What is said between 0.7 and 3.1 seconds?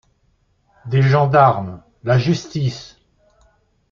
des gendarmes, la justice.